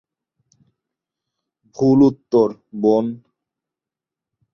[1.77, 2.47] ভুল উত্তর,
[2.81, 3.05] বোন।